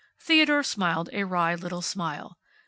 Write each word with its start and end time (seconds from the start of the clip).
Theodore 0.19 0.63
smiled 0.63 1.11
a 1.13 1.25
wry 1.25 1.53
little 1.53 1.83
smile. 1.83 2.39